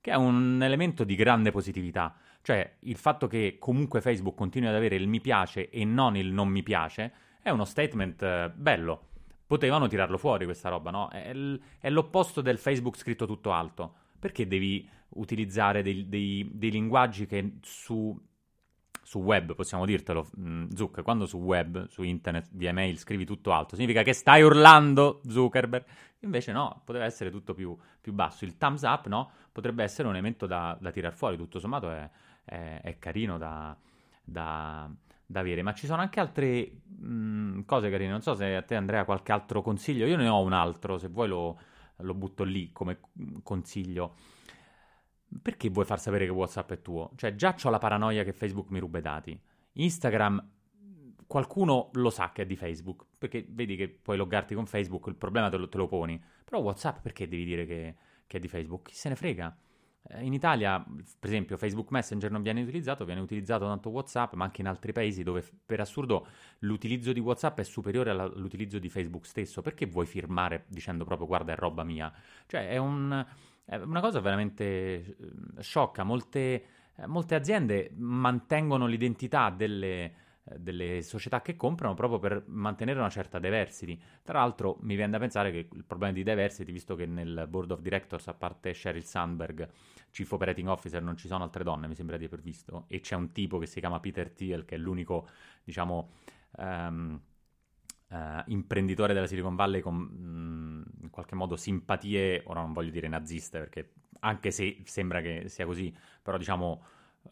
[0.00, 2.16] che è un elemento di grande positività.
[2.40, 6.32] Cioè, il fatto che comunque Facebook continui ad avere il mi piace e non il
[6.32, 7.12] non mi piace
[7.42, 9.06] è uno statement eh, bello.
[9.46, 11.08] Potevano tirarlo fuori questa roba, no?
[11.08, 13.94] È, l- è, l'opposto del Facebook scritto tutto alto.
[14.18, 18.16] Perché devi utilizzare dei, dei, dei linguaggi che su
[19.08, 23.54] su web, possiamo dirtelo, mm, Zuck, quando su web, su internet, via mail scrivi tutto
[23.54, 25.82] alto, significa che stai urlando Zuckerberg.
[26.20, 28.44] Invece no, poteva essere tutto più, più basso.
[28.44, 32.10] Il thumbs up, no, potrebbe essere un elemento da, da tirar fuori, tutto sommato è,
[32.44, 33.74] è, è carino da,
[34.22, 34.90] da,
[35.24, 35.62] da, avere.
[35.62, 39.06] Ma ci sono anche altre mh, mm, cose carine, non so se a te Andrea
[39.06, 41.58] qualche altro consiglio, io ne ho un altro, se vuoi lo,
[41.96, 43.00] lo butto lì come
[43.42, 44.16] consiglio
[45.42, 47.10] perché vuoi far sapere che WhatsApp è tuo?
[47.16, 49.38] Cioè, già ho la paranoia che Facebook mi ruba i dati.
[49.72, 50.50] Instagram,
[51.26, 55.16] qualcuno lo sa che è di Facebook, perché vedi che puoi loggarti con Facebook, il
[55.16, 56.20] problema te lo, te lo poni.
[56.44, 57.94] Però WhatsApp perché devi dire che,
[58.26, 58.88] che, è di Facebook?
[58.88, 59.54] Chi se ne frega?
[60.10, 64.44] Eh, in Italia, per esempio, Facebook Messenger non viene utilizzato, viene utilizzato tanto WhatsApp, ma
[64.44, 66.26] anche in altri paesi dove, per assurdo,
[66.60, 69.60] l'utilizzo di WhatsApp è superiore all'utilizzo di Facebook stesso.
[69.60, 72.10] Perché vuoi firmare dicendo proprio guarda è roba mia?
[72.46, 73.26] Cioè, è un
[73.68, 75.14] è una cosa veramente eh,
[75.58, 76.02] sciocca.
[76.02, 76.64] Molte,
[76.96, 80.04] eh, molte aziende mantengono l'identità delle,
[80.44, 84.00] eh, delle società che comprano proprio per mantenere una certa diversity.
[84.22, 87.72] Tra l'altro mi viene da pensare che il problema di diversity, visto che nel board
[87.72, 89.68] of directors, a parte Sheryl Sandberg,
[90.10, 93.16] chief operating officer, non ci sono altre donne, mi sembra di aver visto, e c'è
[93.16, 95.28] un tipo che si chiama Peter Thiel, che è l'unico,
[95.62, 96.10] diciamo...
[96.56, 97.20] Um,
[98.10, 102.90] Uh, imprenditore della Silicon Valley con mh, mm, in qualche modo simpatie, ora non voglio
[102.90, 106.82] dire naziste perché anche se sembra che sia così, però diciamo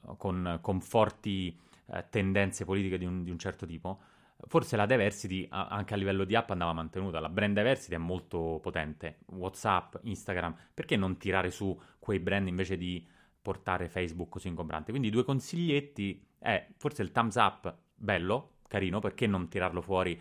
[0.03, 4.01] uh, con, con, forti uh, tendenze politiche di un, di un, certo tipo,
[4.49, 8.59] forse la diversity anche a livello di app andava mantenuta, la brand diversity è molto
[8.61, 13.05] potente, Whatsapp, Instagram, perché non tirare su quei brand invece di
[13.41, 14.91] portare Facebook così ingombrante?
[14.91, 20.21] Quindi due consiglietti è forse il thumbs up, bello, carino, perché non tirarlo fuori?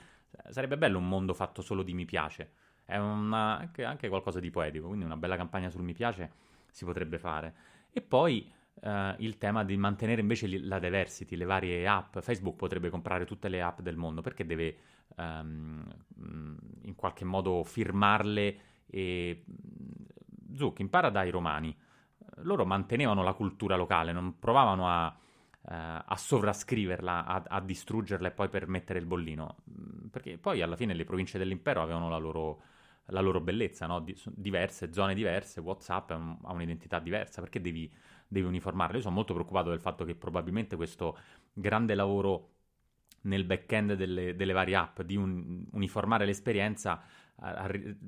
[0.50, 2.52] Sarebbe bello un mondo fatto solo di mi piace.
[2.86, 6.32] È una, anche, anche, qualcosa di poetico, quindi una bella campagna sul mi piace
[6.70, 7.54] si potrebbe fare.
[7.92, 12.20] E poi eh, il tema di mantenere invece la diversity, le varie app.
[12.20, 14.78] Facebook potrebbe comprare tutte le app del mondo perché deve
[15.16, 15.86] um,
[16.82, 19.44] in qualche modo firmarle e...
[20.54, 21.76] Zuc, impara dai romani.
[22.40, 25.14] Loro mantenevano la cultura locale, non provavano a
[25.68, 29.58] a sovrascriverla, a, a, distruggerla e poi per mettere il bollino.
[29.70, 32.62] Mm, perché poi alla fine le province dell'impero avevano la loro,
[33.08, 34.00] la loro bellezza, no?
[34.00, 37.92] Di, diverse, zone diverse, WhatsApp ha un'identità diversa, perché devi,
[38.28, 38.98] devi uniformarle?
[38.98, 41.18] Io sono molto preoccupato del fatto che probabilmente questo
[41.54, 42.50] grande lavoro
[43.22, 47.02] nel back-end delle, delle varie app di un, uniformare l'esperienza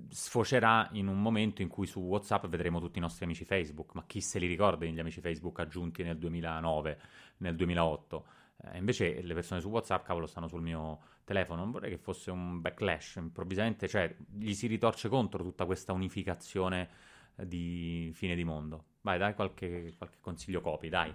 [0.09, 4.03] sfocerà in un momento in cui su WhatsApp vedremo tutti i nostri amici Facebook, ma
[4.05, 6.99] chi se li ricorda gli amici Facebook aggiunti nel 2009,
[7.37, 8.25] nel 2008?
[8.63, 11.61] Eh, invece le persone su WhatsApp, cavolo, stanno sul mio telefono.
[11.61, 16.89] Non vorrei che fosse un backlash improvvisamente, cioè gli si ritorce contro tutta questa unificazione
[17.35, 18.85] di fine di mondo.
[19.01, 21.13] Vai, dai qualche, qualche consiglio copy, dai.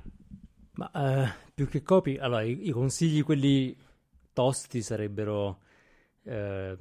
[0.75, 3.77] Ma eh, più che copy, allora i, i, consigli quelli
[4.33, 5.61] tosti sarebbero
[6.23, 6.77] eh,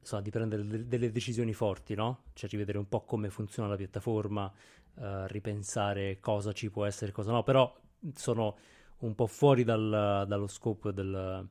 [0.00, 2.24] insomma, di prendere de- delle decisioni forti, no?
[2.32, 4.52] Cioè rivedere un po' come funziona la piattaforma,
[4.96, 7.74] eh, ripensare cosa ci può essere cosa no, però
[8.14, 8.56] sono
[8.98, 11.48] un po' fuori dal, dallo scopo del,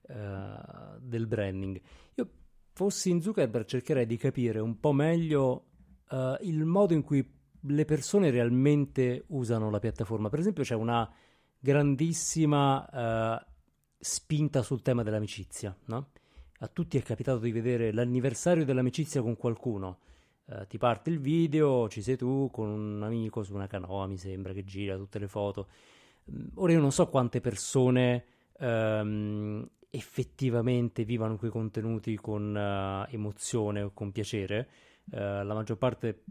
[0.00, 1.80] uh, del branding.
[2.14, 2.30] Io
[2.72, 5.66] fossi in Zuckerberg cercherei di capire un po' meglio
[6.10, 7.28] uh, il modo in cui
[7.60, 10.28] le persone realmente usano la piattaforma.
[10.28, 11.10] Per esempio c'è una
[11.58, 13.46] grandissima uh,
[13.98, 16.10] spinta sul tema dell'amicizia, no?
[16.60, 19.98] A tutti è capitato di vedere l'anniversario dell'amicizia con qualcuno.
[20.46, 24.16] Uh, ti parte il video, ci sei tu con un amico su una canoa, mi
[24.16, 25.68] sembra, che gira tutte le foto.
[26.30, 28.24] Mm, ora io non so quante persone
[28.60, 34.68] um, effettivamente vivano quei contenuti con uh, emozione o con piacere.
[35.10, 36.22] Uh, la maggior parte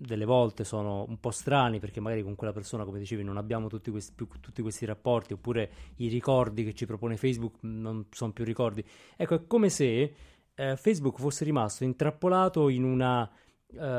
[0.00, 3.68] delle volte sono un po' strani perché magari con quella persona, come dicevi, non abbiamo
[3.68, 8.32] tutti questi, più, tutti questi rapporti oppure i ricordi che ci propone Facebook non sono
[8.32, 8.82] più ricordi.
[9.16, 10.14] Ecco, è come se
[10.56, 13.30] uh, Facebook fosse rimasto intrappolato in una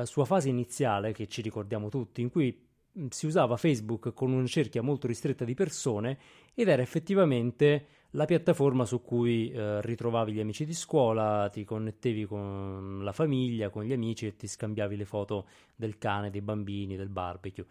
[0.04, 4.46] sua fase iniziale che ci ricordiamo tutti, in cui mm, si usava Facebook con una
[4.46, 6.18] cerchia molto ristretta di persone
[6.54, 12.26] ed era effettivamente la piattaforma su cui eh, ritrovavi gli amici di scuola, ti connettevi
[12.26, 16.96] con la famiglia, con gli amici e ti scambiavi le foto del cane, dei bambini,
[16.96, 17.66] del barbecue.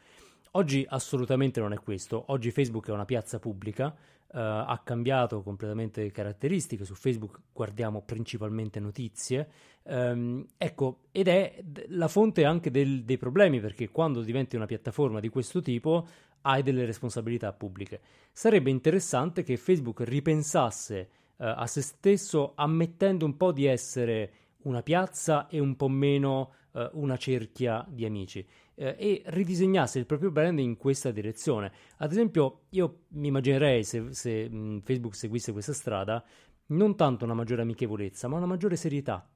[0.52, 3.94] Oggi assolutamente non è questo, oggi Facebook è una piazza pubblica,
[4.32, 9.48] eh, ha cambiato completamente le caratteristiche, su Facebook guardiamo principalmente notizie,
[9.84, 15.20] ehm, ecco, ed è la fonte anche del, dei problemi perché quando diventi una piattaforma
[15.20, 16.06] di questo tipo
[16.42, 18.00] hai delle responsabilità pubbliche.
[18.32, 24.82] Sarebbe interessante che Facebook ripensasse eh, a se stesso ammettendo un po' di essere una
[24.82, 30.30] piazza e un po' meno eh, una cerchia di amici eh, e ridisegnasse il proprio
[30.30, 31.72] brand in questa direzione.
[31.98, 36.24] Ad esempio, io mi immaginerei se, se mh, Facebook seguisse questa strada
[36.66, 39.28] non tanto una maggiore amichevolezza, ma una maggiore serietà.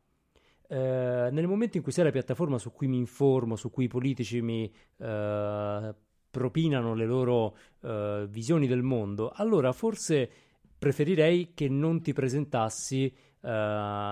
[0.66, 3.88] Eh, nel momento in cui sei la piattaforma su cui mi informo, su cui i
[3.88, 5.94] politici mi eh,
[6.34, 10.28] propinano le loro uh, visioni del mondo, allora forse
[10.76, 13.46] preferirei che non ti presentassi uh,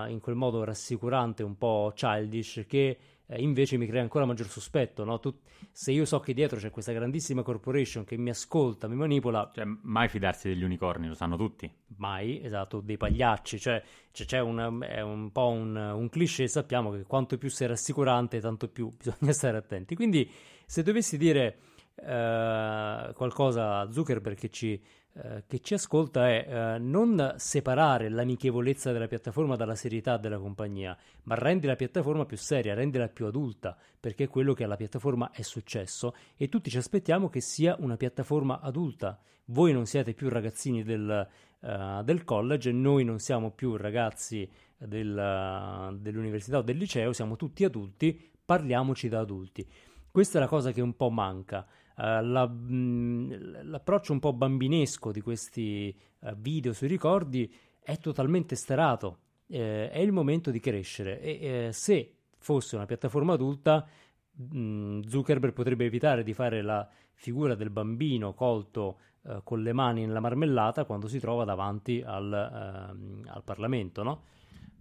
[0.07, 5.03] in quel modo rassicurante, un po' childish, che uh, invece mi crea ancora maggior sospetto.
[5.03, 5.19] No?
[5.19, 5.37] Tu,
[5.69, 9.51] se io so che dietro c'è questa grandissima corporation che mi ascolta, mi manipola...
[9.53, 11.69] Cioè, mai fidarsi degli unicorni, lo sanno tutti.
[11.97, 16.89] Mai, esatto, dei pagliacci, cioè, cioè c'è un, è un po' un, un cliché, sappiamo
[16.91, 19.93] che quanto più sei rassicurante, tanto più bisogna stare attenti.
[19.93, 20.31] Quindi
[20.65, 21.57] se dovessi dire
[21.95, 24.81] eh, qualcosa a Zuckerberg che ci,
[25.13, 30.97] eh, che ci ascolta è eh, non separare l'amichevolezza della piattaforma dalla serietà della compagnia,
[31.23, 35.31] ma rendi la piattaforma più seria, rendila più adulta, perché è quello che alla piattaforma
[35.31, 39.19] è successo e tutti ci aspettiamo che sia una piattaforma adulta.
[39.45, 41.27] Voi non siete più ragazzini del,
[41.59, 47.65] uh, del college, noi non siamo più ragazzi del, dell'università o del liceo, siamo tutti
[47.65, 49.67] adulti, parliamoci da adulti.
[50.09, 51.67] Questa è la cosa che un po' manca.
[51.95, 53.31] Uh, la, mh, mm,
[53.69, 59.19] l'approccio un po' bambinesco di questi uh, video sui ricordi è totalmente starato.
[59.47, 63.85] Eh, è il momento di crescere e eh, se fosse una piattaforma adulta,
[64.31, 69.73] mh, mm, Zuckerberg potrebbe evitare di fare la figura del bambino colto uh, con le
[69.73, 74.23] mani nella marmellata quando si trova davanti al, ehm, al Parlamento, no?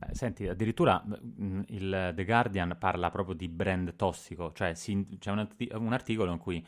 [0.00, 5.30] Eh, senti, addirittura mh, il The Guardian parla proprio di brand tossico, cioè si, c'è
[5.30, 6.64] un articolo in cui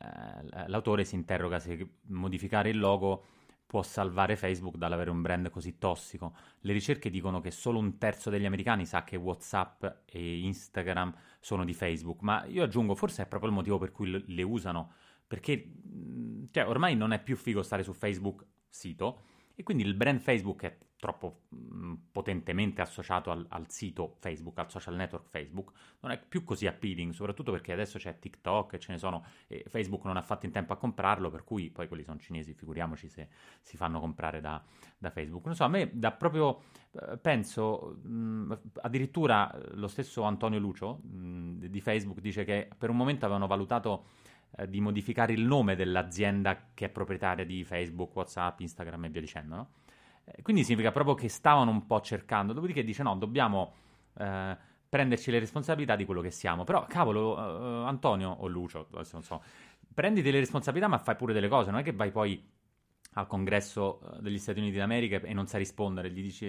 [0.00, 3.24] eh, l'autore si interroga se modificare il logo
[3.66, 6.34] può salvare Facebook dall'avere un brand così tossico.
[6.60, 11.66] Le ricerche dicono che solo un terzo degli americani sa che WhatsApp e Instagram sono
[11.66, 14.92] di Facebook, ma io aggiungo forse è proprio il motivo per cui le usano,
[15.26, 15.70] perché
[16.50, 19.22] cioè, ormai non è più figo stare su Facebook sito
[19.58, 24.56] e quindi il brand Facebook è troppo mh, mm, potentemente associato al, al, sito Facebook,
[24.56, 28.78] al social network Facebook, non è più così appealing, soprattutto perché adesso c'è TikTok e
[28.78, 31.88] ce ne sono, e Facebook non ha fatto in tempo a comprarlo, per cui poi
[31.88, 33.30] quelli sono cinesi, figuriamoci se
[33.60, 34.62] si fanno comprare da,
[34.96, 35.46] da Facebook.
[35.46, 38.52] Non so, a me da proprio, eh, penso, mh, mm,
[38.82, 43.48] addirittura lo stesso Antonio Lucio mh, mm, di Facebook dice che per un momento avevano
[43.48, 44.04] valutato
[44.56, 49.20] eh, di modificare il nome dell'azienda che è proprietaria di Facebook, WhatsApp, Instagram e via
[49.20, 49.68] dicendo, no?
[50.24, 53.72] Eh, quindi significa proprio che stavano un po' cercando, dopodiché dice no, dobbiamo
[54.18, 54.56] eh,
[54.88, 56.64] prenderci le responsabilità di quello che siamo.
[56.64, 59.42] Però, cavolo, uh, Antonio o Lucio, adesso non so,
[59.92, 62.42] prenditi le responsabilità ma fai pure delle cose, non è che vai poi
[63.18, 66.46] al congresso eh, degli Stati Uniti d'America e non sa rispondere, gli dice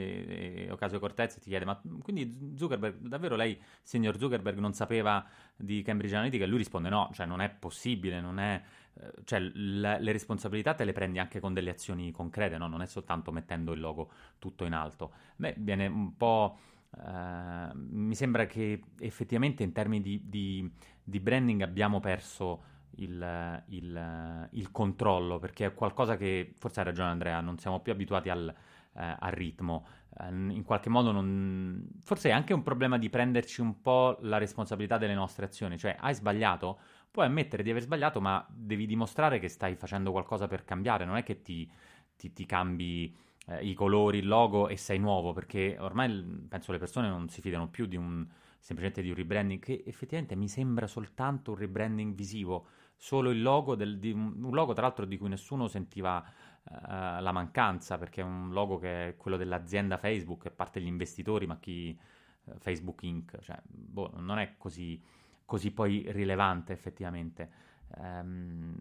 [0.65, 5.25] eh, Ocasio Cortez e ti chiede ma quindi Zuckerberg, davvero lei, signor Zuckerberg, non sapeva
[5.55, 6.43] di Cambridge Analytica?
[6.43, 8.61] E lui risponde no, cioè non è possibile, non è...
[8.93, 12.67] Eh, cioè le, le responsabilità te le prendi anche con delle azioni concrete, no?
[12.67, 15.11] non è soltanto mettendo il logo tutto in alto.
[15.35, 16.59] Beh, viene un po'...
[16.91, 20.71] Uh, mi sembra che effettivamente in termini di, di,
[21.03, 27.09] di branding abbiamo perso il, il, il, controllo, perché è qualcosa che, forse ha ragione
[27.09, 28.53] Andrea, non siamo più abituati al,
[28.93, 29.85] eh, al ritmo.
[30.19, 31.87] Eh, in qualche modo non...
[32.03, 35.95] Forse è anche un problema di prenderci un po' la responsabilità delle nostre azioni, cioè
[35.99, 36.79] hai sbagliato,
[37.11, 41.17] puoi ammettere di aver sbagliato, ma devi dimostrare che stai facendo qualcosa per cambiare, non
[41.17, 41.69] è che ti,
[42.15, 43.15] ti, ti cambi
[43.47, 47.41] eh, i colori, il logo e sei nuovo, perché ormai penso le persone non si
[47.41, 48.27] fidano più di un
[48.59, 52.67] semplicemente di un rebranding che effettivamente mi sembra soltanto un rebranding visivo
[53.01, 57.31] solo il logo, del, di un, logo tra l'altro di cui nessuno sentiva uh, la
[57.31, 61.57] mancanza, perché è un logo che è quello dell'azienda Facebook, è parte degli investitori, ma
[61.59, 61.97] chi
[62.43, 65.01] uh, Facebook Inc., cioè, boh, non è così,
[65.45, 67.67] così poi rilevante effettivamente.
[67.95, 68.77] Um,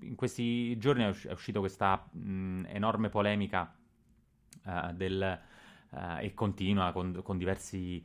[0.00, 3.72] in questi giorni è, usci- è uscita questa mh, enorme polemica
[4.64, 5.40] uh, del,
[6.20, 8.04] e continua con, con diversi,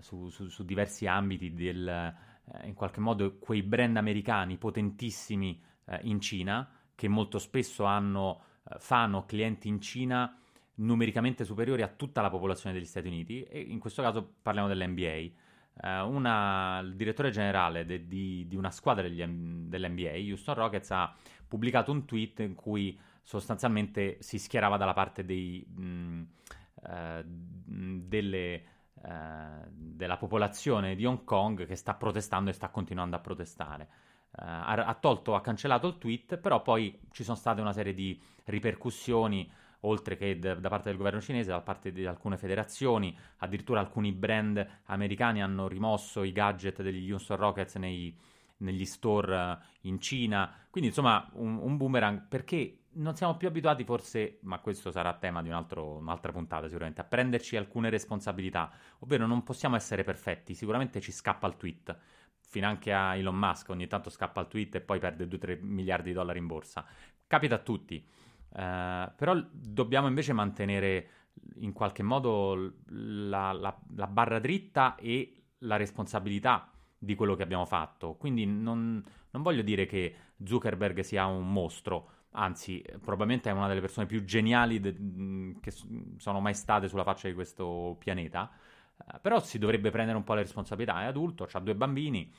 [0.00, 2.14] su, su, su diversi ambiti del
[2.44, 8.42] eh, in qualche modo quei brand americani potentissimi eh, in Cina, che molto spesso hanno,
[8.68, 10.36] eh, fanno clienti in Cina
[10.76, 15.40] numericamente superiori a tutta la popolazione degli Stati Uniti, e in questo caso parliamo dell'NBA.
[15.82, 21.14] Una, il direttore generale de, di, di, una squadra degli, dell'NBA, Houston Rockets, ha
[21.48, 26.26] pubblicato un tweet in cui sostanzialmente si schierava dalla parte dei, mh,
[26.74, 28.71] uh, delle
[29.04, 33.88] eh, della popolazione di Hong Kong che sta protestando e sta continuando a protestare.
[34.32, 38.18] Uh, ha, tolto, ha cancellato il tweet, però poi ci sono state una serie di
[38.44, 39.50] ripercussioni,
[39.80, 44.10] oltre che d- da parte del governo cinese, da parte di alcune federazioni, addirittura alcuni
[44.12, 48.16] brand americani hanno rimosso i gadget degli Houston Rockets nei,
[48.58, 52.26] negli store uh, in Cina, quindi insomma un, un boomerang.
[52.26, 56.66] Perché non siamo più abituati, forse, ma questo sarà tema di un altro, un'altra puntata
[56.66, 58.70] sicuramente, a prenderci alcune responsabilità,
[59.00, 61.96] ovvero non possiamo essere perfetti, sicuramente ci scappa il tweet,
[62.38, 66.08] fino anche a Elon Musk ogni tanto scappa il tweet e poi perde 2-3 miliardi
[66.08, 66.84] di dollari in borsa,
[67.26, 68.04] capita a tutti,
[68.50, 71.08] uh, però dobbiamo invece mantenere
[71.56, 77.64] in qualche modo la, la, la barra dritta e la responsabilità di quello che abbiamo
[77.64, 80.14] fatto, quindi non, non voglio dire che
[80.44, 85.72] Zuckerberg sia un mostro, anzi, probabilmente è una delle persone più geniali de- mm, che
[86.18, 88.50] sono mai state sulla faccia di questo pianeta.
[88.96, 91.02] Uh, però si dovrebbe prendere un po' le responsabilità.
[91.02, 92.32] È adulto, ha due bambini,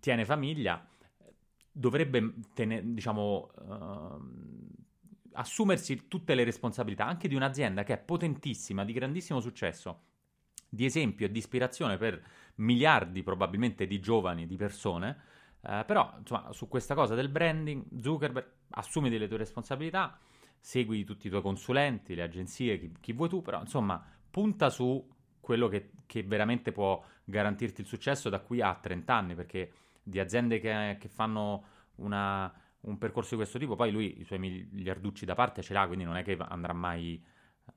[0.00, 0.86] tiene famiglia,
[1.70, 4.74] dovrebbe tene- diciamo, uh,
[5.32, 10.02] assumersi tutte le responsabilità anche di un'azienda che è potentissima, di grandissimo successo,
[10.68, 12.22] di esempio e di ispirazione per
[12.56, 15.34] miliardi probabilmente di giovani, di persone
[15.68, 20.18] eh, però, insomma, su questa cosa del branding, Zuckerberg, assumiti le tue responsabilità,
[20.60, 25.08] segui tutti i tuoi consulenti, le agenzie, chi, chi vuoi tu, però, insomma, punta su
[25.40, 30.20] quello che, che, veramente può garantirti il successo da qui a 30 anni, perché di
[30.20, 31.64] aziende che, che fanno
[31.96, 32.52] una,
[32.82, 36.04] un percorso di questo tipo, poi lui i suoi miliarducci da parte ce l'ha, quindi
[36.04, 37.22] non è che andrà mai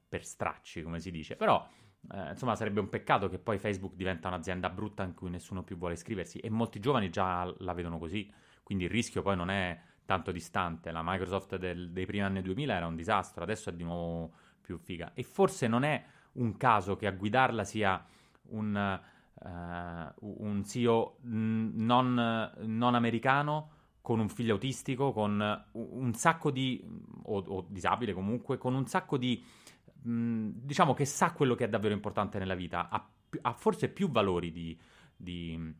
[0.07, 1.67] per stracci, come si dice, però
[2.11, 5.77] eh, insomma, sarebbe un peccato che poi Facebook diventa un'azienda brutta in cui nessuno più
[5.77, 8.31] vuole iscriversi e molti giovani già la vedono così,
[8.63, 10.91] quindi il rischio poi non è tanto distante.
[10.91, 14.77] La Microsoft del, dei primi anni 2000 era un disastro, adesso è di nuovo più
[14.77, 15.11] figa.
[15.13, 18.03] E forse non è un caso che a guidarla sia
[18.49, 18.99] un,
[19.33, 23.71] uh, un CEO non, non, americano
[24.01, 26.83] con un figlio autistico, con un sacco di,
[27.23, 29.43] o, o disabile comunque, con un sacco di
[29.93, 33.09] diciamo che sa quello che è davvero importante nella vita, ha,
[33.41, 34.77] ha forse più valori di,
[35.15, 35.73] di,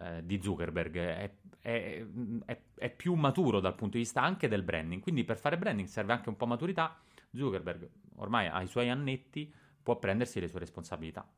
[0.00, 2.06] eh, di Zuckerberg, è, è,
[2.44, 5.88] è, è, più maturo dal punto di vista anche del branding, quindi per fare branding
[5.88, 6.98] serve anche un po' maturità,
[7.32, 9.52] Zuckerberg ormai ha i suoi annetti,
[9.82, 11.28] può prendersi le sue responsabilità.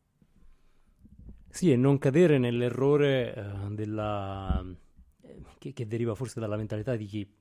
[1.50, 4.64] Sì, e non cadere nell'errore uh, della...
[5.22, 7.34] Eh, che, che deriva forse dalla mentalità di chi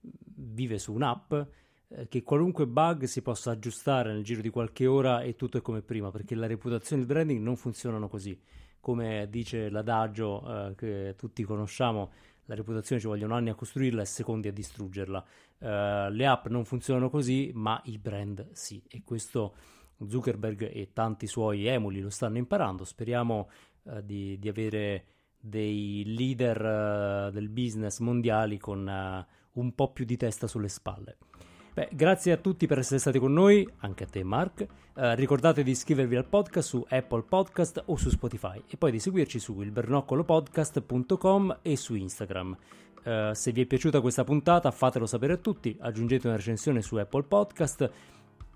[0.00, 1.46] vive su un'app eh,
[2.08, 5.82] che qualunque bug si possa aggiustare nel giro di qualche ora e tutto è come
[5.82, 8.38] prima, perché la reputazione e il branding non funzionano così.
[8.78, 12.10] Come dice l'adagio eh, che tutti conosciamo,
[12.46, 15.24] la reputazione ci vogliono anni a costruirla e secondi a distruggerla.
[15.58, 15.66] Uh,
[16.10, 18.82] le app non funzionano così, ma il brand sì.
[18.88, 19.54] E questo
[20.04, 22.84] Zuckerberg e tanti suoi emuli lo stanno imparando.
[22.84, 23.50] Speriamo
[23.82, 25.04] uh, di, di, avere
[25.38, 31.18] dei leader uh, del business mondiali con un po' più di testa sulle spalle.
[31.72, 34.66] Beh, grazie a tutti per essere stati con noi, anche a te Mark.
[34.92, 38.98] Uh, ricordate di iscrivervi al podcast su Apple Podcast o su Spotify e poi di
[38.98, 42.56] seguirci su ilbernoccolopodcast.com e su Instagram.
[43.04, 46.96] Uh, se vi è piaciuta questa puntata fatelo sapere a tutti, aggiungete una recensione su
[46.96, 47.88] Apple Podcast,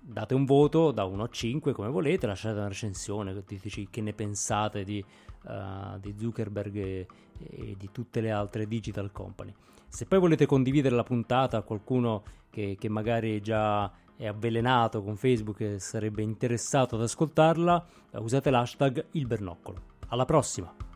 [0.01, 4.11] date un voto da 1 a 5 come volete, lasciate una recensione, diteci che ne
[4.11, 5.03] pensate di,
[5.43, 7.07] uh, di Zuckerberg e,
[7.37, 9.53] e di tutte le altre digital company.
[9.95, 15.15] Se poi volete condividere la puntata a qualcuno che, che magari già è avvelenato con
[15.15, 17.85] Facebook e sarebbe interessato ad ascoltarla,
[18.15, 19.81] usate l'hashtag il bernoccolo.
[20.09, 20.94] Alla prossima!